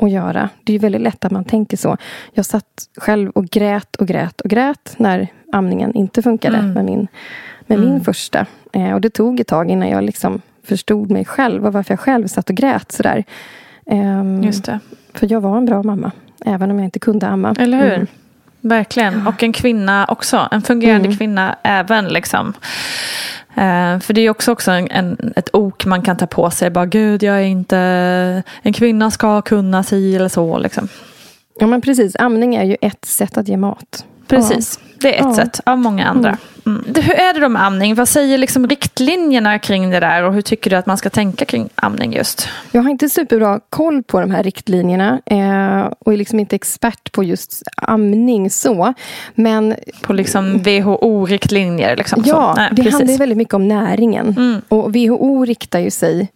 [0.02, 0.48] att göra.
[0.64, 1.96] Det är ju väldigt lätt att man tänker så.
[2.32, 6.72] Jag satt själv och grät och grät och grät när amningen inte funkade mm.
[6.72, 7.08] med, min,
[7.76, 7.94] med mm.
[7.94, 8.46] min första.
[8.72, 12.00] Eh, och det tog ett tag innan jag liksom förstod mig själv och varför jag
[12.00, 13.24] själv satt och grät sådär.
[13.86, 14.78] Um, Just det.
[15.14, 16.12] För jag var en bra mamma,
[16.44, 17.54] även om jag inte kunde amma.
[17.58, 17.94] Eller hur?
[17.94, 18.06] Mm.
[18.60, 19.26] Verkligen.
[19.26, 20.48] Och en kvinna också.
[20.50, 21.18] En fungerande mm.
[21.18, 22.08] kvinna även.
[22.08, 22.48] Liksom.
[23.48, 26.70] Uh, för det är också, också en, en, ett ok man kan ta på sig.
[26.70, 28.42] Bara, Gud, jag är inte...
[28.62, 30.58] En kvinna ska kunna si eller så.
[30.58, 30.88] Liksom.
[31.58, 32.16] Ja, men precis.
[32.16, 34.04] Amning är ju ett sätt att ge mat.
[34.36, 34.80] Precis.
[34.98, 36.28] Det är ett sätt av många andra.
[36.28, 36.38] Mm.
[36.66, 36.84] Mm.
[37.04, 37.94] Hur är det då med amning?
[37.94, 41.44] Vad säger liksom riktlinjerna kring det där och hur tycker du att man ska tänka
[41.44, 42.48] kring amning just?
[42.72, 47.12] Jag har inte superbra koll på de här riktlinjerna eh, och är liksom inte expert
[47.12, 48.94] på just amning så.
[49.34, 51.96] Men, på liksom WHO-riktlinjer?
[51.96, 52.92] Liksom, ja, Nej, det precis.
[53.00, 54.34] handlar väldigt mycket om näringen.
[54.36, 54.60] Mm.
[54.68, 56.28] Och WHO riktar ju sig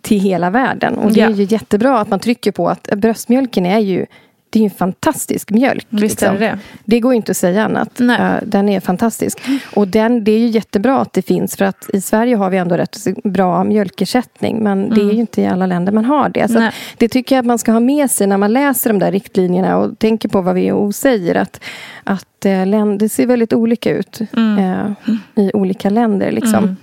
[0.00, 0.98] till hela världen.
[0.98, 4.06] Och det är ju jättebra att man trycker på att bröstmjölken är ju
[4.52, 5.86] det är en fantastisk mjölk.
[5.88, 6.36] Visst liksom.
[6.36, 7.00] är det det.
[7.00, 8.00] går inte att säga annat.
[8.00, 9.40] Uh, den är fantastisk.
[9.74, 11.56] Och den, det är ju jättebra att det finns.
[11.56, 14.62] För att i Sverige har vi ändå rätt bra mjölkersättning.
[14.62, 14.94] Men mm.
[14.94, 15.14] det är mm.
[15.14, 16.48] ju inte i alla länder man har det.
[16.48, 19.12] Så det tycker jag att man ska ha med sig när man läser de där
[19.12, 19.76] riktlinjerna.
[19.76, 21.34] Och tänker på vad WHO säger.
[21.34, 21.60] Att,
[22.04, 24.58] att uh, det ser väldigt olika ut mm.
[24.58, 24.92] uh,
[25.34, 26.30] i olika länder.
[26.30, 26.64] Liksom.
[26.64, 26.76] Mm.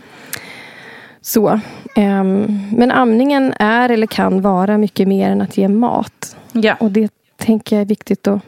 [1.22, 1.60] Så.
[1.96, 6.36] Um, men amningen är eller kan vara mycket mer än att ge mat.
[6.52, 6.76] Ja.
[6.80, 7.10] Och det
[7.50, 8.42] tänker jag är viktigt att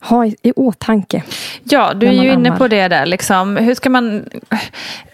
[0.00, 1.22] ha i, i åtanke.
[1.64, 3.06] Ja, du är ju inne på det där.
[3.06, 3.56] Liksom.
[3.56, 4.24] Hur ska man...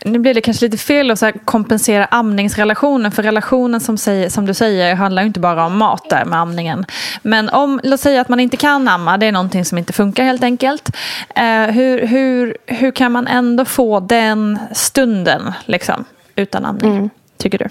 [0.05, 3.13] Nu blir det kanske lite fel att så kompensera amningsrelationen.
[3.13, 6.39] För relationen som, säger, som du säger handlar ju inte bara om mat där med
[6.39, 6.87] amningen.
[7.23, 10.25] Men om, låt säga att man inte kan amma, det är någonting som inte funkar
[10.25, 10.97] helt enkelt.
[11.35, 16.05] Eh, hur, hur, hur kan man ändå få den stunden liksom,
[16.37, 16.97] utan amning?
[16.97, 17.11] Mm.
[17.39, 17.69] Tycker du?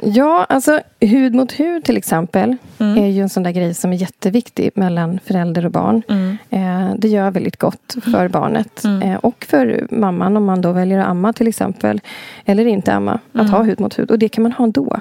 [0.00, 3.04] Ja, alltså hud mot hud till exempel mm.
[3.04, 6.02] är ju en sån där grej som är jätteviktig mellan förälder och barn.
[6.08, 6.36] Mm.
[6.50, 8.32] Eh, det gör väldigt gott för mm.
[8.32, 9.02] barnet mm.
[9.02, 12.00] eh, och för mamman om man då väljer att amma till exempel.
[12.44, 13.52] Eller inte amma, att mm.
[13.52, 14.10] ha hud mot hud.
[14.10, 15.00] Och det kan man ha ändå.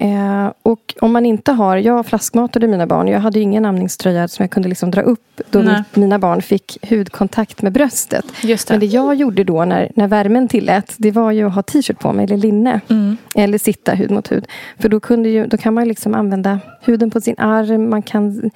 [0.00, 3.08] Eh, och om man inte har, jag flaskmatade mina barn.
[3.08, 5.82] Jag hade ingen amningströja som jag kunde liksom dra upp då Nej.
[5.94, 8.24] mina barn fick hudkontakt med bröstet.
[8.42, 8.70] Det.
[8.70, 11.98] Men det jag gjorde då när, när värmen tillät, det var ju att ha t-shirt
[11.98, 12.80] på mig eller linne.
[12.88, 13.16] Mm.
[13.34, 14.46] Eller sitta hud mot hud.
[14.78, 17.90] För då, kunde ju, då kan man liksom använda huden på sin arm.
[17.90, 18.50] Man kan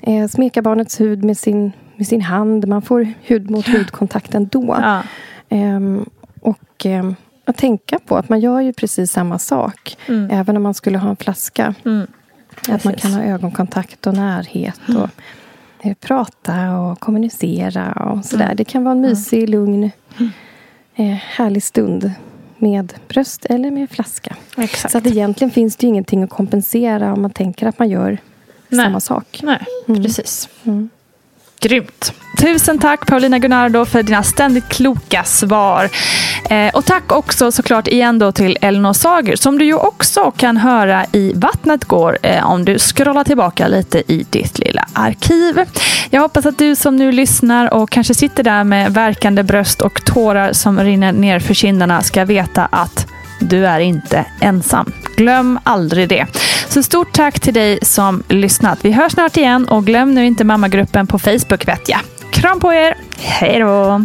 [0.00, 2.68] eh, smeka barnets hud med sin, med sin hand.
[2.68, 4.76] Man får hud mot hudkontakt ändå.
[4.82, 5.02] Ja.
[5.48, 5.80] Eh,
[6.40, 6.86] och...
[7.48, 9.96] Att tänka på att man gör ju precis samma sak.
[10.06, 10.30] Mm.
[10.30, 11.74] Även om man skulle ha en flaska.
[11.84, 12.06] Mm.
[12.68, 14.80] Att man kan ha ögonkontakt och närhet.
[14.88, 15.02] Mm.
[15.02, 15.10] Och
[15.82, 18.44] eh, prata och kommunicera och sådär.
[18.44, 18.56] Mm.
[18.56, 20.32] Det kan vara en mysig, lugn, mm.
[20.94, 22.12] eh, härlig stund.
[22.58, 24.36] Med bröst eller med flaska.
[24.56, 24.92] Exakt.
[24.92, 28.18] Så att egentligen finns det ingenting att kompensera om man tänker att man gör
[28.68, 28.84] Nej.
[28.84, 29.40] samma sak.
[29.42, 30.02] Nej, mm.
[30.02, 30.48] precis.
[31.60, 32.12] Grymt.
[32.38, 35.88] Tusen tack Paulina Gunnardo för dina ständigt kloka svar.
[36.50, 40.56] Eh, och tack också såklart igen då till Elinor Sager som du ju också kan
[40.56, 45.64] höra i Vattnet går eh, om du scrollar tillbaka lite i ditt lilla arkiv.
[46.10, 50.04] Jag hoppas att du som nu lyssnar och kanske sitter där med verkande bröst och
[50.04, 53.06] tårar som rinner ner för kinderna ska veta att
[53.40, 54.92] du är inte ensam.
[55.16, 56.26] Glöm aldrig det.
[56.68, 58.78] Så stort tack till dig som lyssnat.
[58.82, 62.00] Vi hörs snart igen och glöm nu inte mammagruppen på Facebook vet jag.
[62.32, 62.96] Kram på er.
[63.18, 64.04] Hej då!